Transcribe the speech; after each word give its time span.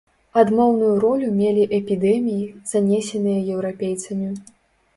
Адмоўную 0.43 0.93
ролю 1.03 1.29
мелі 1.41 1.67
эпідэміі, 1.81 2.49
занесеныя 2.73 3.47
еўрапейцамі. 3.57 4.35